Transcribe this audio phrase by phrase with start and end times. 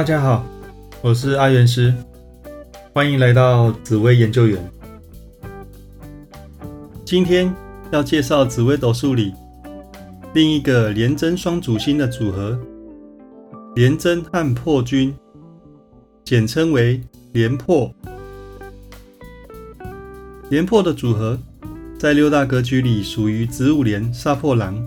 [0.00, 0.46] 大家好，
[1.02, 1.92] 我是阿元师，
[2.94, 4.58] 欢迎来到紫薇研究员。
[7.04, 7.54] 今天
[7.90, 9.34] 要介绍紫薇斗数里
[10.32, 12.58] 另一个廉贞双主星的组合——
[13.76, 15.14] 廉贞和破军，
[16.24, 17.94] 简称为廉破。
[20.48, 21.38] 廉破的组合
[21.98, 24.82] 在六大格局里属于子午连杀破狼，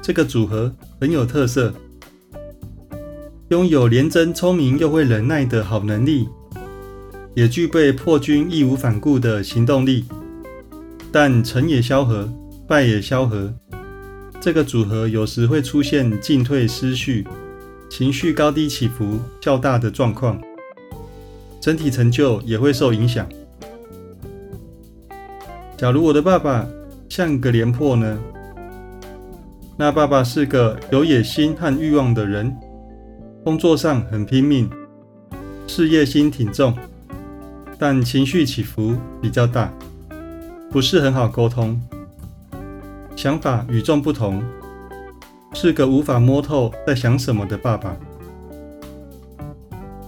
[0.00, 1.70] 这个组合很有特色。
[3.48, 6.28] 拥有廉贞聪明又会忍耐的好能力，
[7.34, 10.04] 也具备破军义无反顾的行动力。
[11.10, 12.30] 但成也萧何，
[12.66, 13.50] 败也萧何，
[14.38, 17.26] 这个组合有时会出现进退失序、
[17.88, 20.38] 情绪高低起伏较大的状况，
[21.58, 23.26] 整体成就也会受影响。
[25.78, 26.66] 假如我的爸爸
[27.08, 28.18] 像个廉颇呢？
[29.78, 32.54] 那爸爸是个有野心和欲望的人。
[33.44, 34.68] 工作上很拼命，
[35.66, 36.76] 事业心挺重，
[37.78, 39.72] 但情绪起伏比较大，
[40.70, 41.80] 不是很好沟通，
[43.16, 44.42] 想法与众不同，
[45.54, 47.96] 是个无法摸透在想什么的爸爸。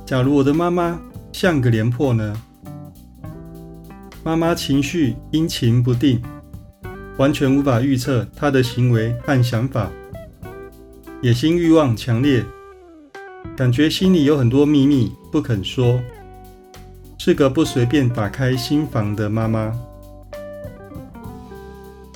[0.04, 1.00] 假如我的妈妈
[1.32, 2.42] 像个廉颇呢？
[4.22, 6.20] 妈妈情绪阴晴不定，
[7.16, 9.88] 完全无法预测她的行为和想法，
[11.22, 12.44] 野心欲望强烈。
[13.56, 16.00] 感觉心里有很多秘密不肯说，
[17.18, 19.78] 是个不随便打开心房的妈妈。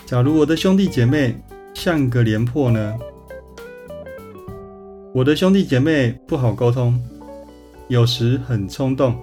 [0.06, 1.34] 假如我的兄弟姐妹
[1.74, 2.94] 像个廉颇呢？
[5.12, 6.98] 我的兄弟姐妹不好沟通，
[7.88, 9.16] 有时很冲动，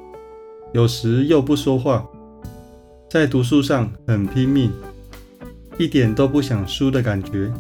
[0.74, 2.06] 有时又不说话，
[3.10, 4.72] 在读书上很拼命，
[5.78, 7.52] 一点都不想输的感觉，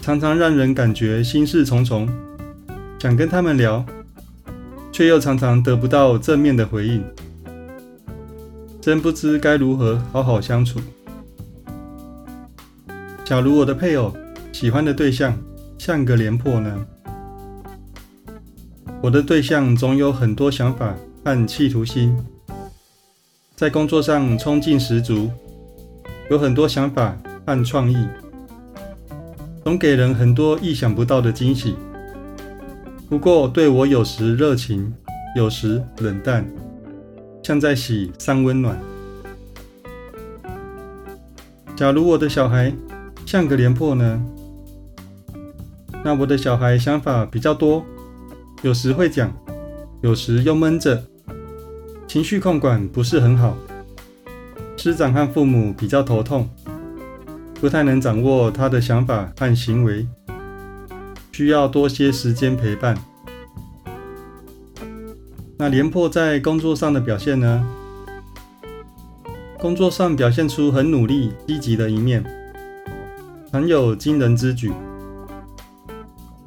[0.00, 2.08] 常常让人感觉心事重重。
[3.04, 3.84] 想跟他们聊，
[4.90, 7.04] 却又常常得不到正面的回应，
[8.80, 10.80] 真不知该如何好好相处。
[13.22, 14.10] 假如我的配偶
[14.52, 15.38] 喜欢的对象
[15.76, 16.86] 像个廉颇呢？
[19.02, 22.16] 我的对象总有很多想法和企图心，
[23.54, 25.30] 在工作上冲劲十足，
[26.30, 28.08] 有很多想法和创意，
[29.62, 31.76] 总给人很多意想不到的惊喜。
[33.08, 34.92] 不过，对我有时热情，
[35.36, 36.44] 有时冷淡，
[37.42, 38.76] 像在洗三温暖。
[41.76, 42.72] 假如我的小孩
[43.26, 44.20] 像个廉颇呢？
[46.02, 47.84] 那我的小孩想法比较多，
[48.62, 49.32] 有时会讲，
[50.02, 51.02] 有时又闷着，
[52.06, 53.56] 情绪控管不是很好。
[54.76, 56.48] 师长和父母比较头痛，
[57.60, 60.06] 不太能掌握他的想法和行为。
[61.34, 62.96] 需要多些时间陪伴。
[65.58, 67.66] 那廉颇在工作上的表现呢？
[69.58, 72.22] 工作上表现出很努力、积极的一面，
[73.50, 74.72] 很有惊人之举，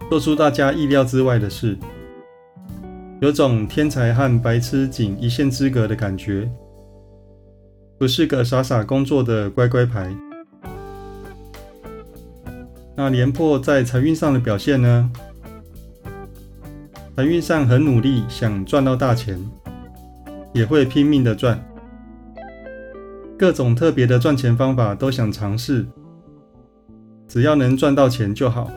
[0.09, 1.77] 做出大家意料之外的事，
[3.19, 6.49] 有种天才和白痴仅一线之隔的感觉，
[7.99, 10.15] 不是个傻傻工作的乖乖牌。
[12.99, 15.11] 那廉颇在财运上的表现呢？
[17.15, 19.39] 财运上很努力，想赚到大钱，
[20.51, 21.63] 也会拼命的赚，
[23.37, 25.85] 各种特别的赚钱方法都想尝试，
[27.27, 28.71] 只要能赚到钱就好，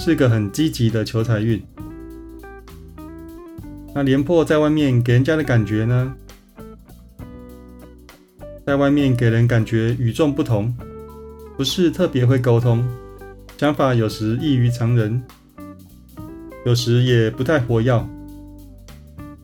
[0.00, 1.64] 是个很积极的求财运。
[3.94, 6.12] 那廉颇在外面给人家的感觉呢？
[8.66, 10.74] 在外面给人感觉与众不同。
[11.60, 12.82] 不是特别会沟通，
[13.58, 15.22] 想法有时异于常人，
[16.64, 18.08] 有时也不太活跃。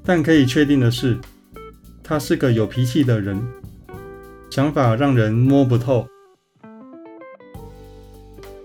[0.02, 1.18] 但可以确定的是，
[2.02, 3.38] 他是个有脾气的人，
[4.50, 6.06] 想法让人摸不透。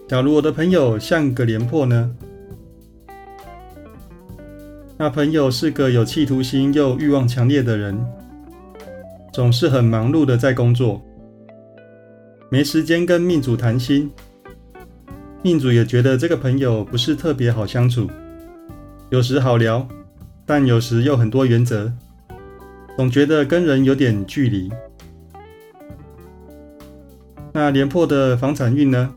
[0.08, 2.10] 假如我的朋友像个廉颇呢？
[4.98, 8.02] 那朋友是个有企图心又欲望强烈的人，
[9.34, 11.02] 总是很忙碌的在工作。
[12.54, 14.12] 没时间跟命主谈心，
[15.42, 18.12] 命主也觉得这个朋友不是特别好相处，
[19.10, 19.88] 有时好聊，
[20.46, 21.90] 但有时又很多原则，
[22.98, 24.70] 总觉得跟人有点距离。
[27.54, 29.14] 那廉颇的房产运呢？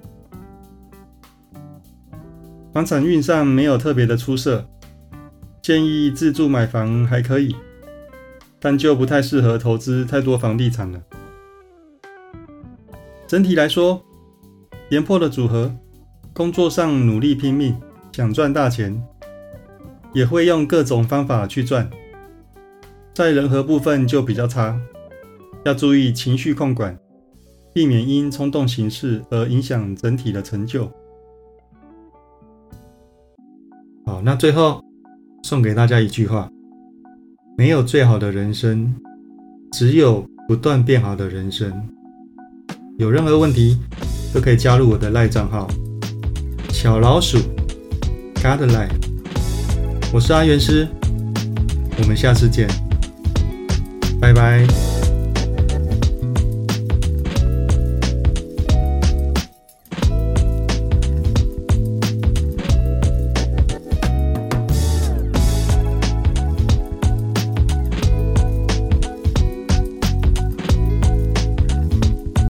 [2.72, 4.64] 房产运上没有特别的出色，
[5.60, 7.56] 建议自住买房还可以，
[8.60, 11.02] 但就不太适合投资太多房地产了。
[13.26, 14.02] 整体来说，
[14.90, 15.74] 廉颇的组合，
[16.32, 17.74] 工作上努力拼命，
[18.12, 19.02] 想赚大钱，
[20.12, 21.88] 也会用各种方法去赚。
[23.14, 24.78] 在人和部分就比较差，
[25.64, 26.98] 要注意情绪控管，
[27.72, 30.90] 避免因冲动行事而影响整体的成就。
[34.04, 34.82] 好，那最后
[35.44, 36.50] 送给大家一句话：
[37.56, 38.94] 没有最好的人生，
[39.72, 41.88] 只有不断变好的人生。
[42.96, 43.76] 有任何问题
[44.32, 45.68] 都可以加入我的赖账号
[46.70, 47.38] 小老鼠
[48.36, 48.90] God Life，
[50.12, 50.86] 我是阿元师，
[51.98, 52.68] 我们下次见。
[54.20, 54.93] 拜拜。